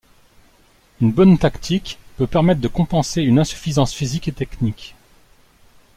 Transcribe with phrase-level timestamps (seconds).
[0.99, 4.95] Une bonne tactique peut permettre de compenser une insuffisance physique et technique.